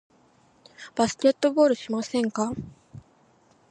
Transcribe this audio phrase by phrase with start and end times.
[0.95, 2.53] バスケットボールしませんか？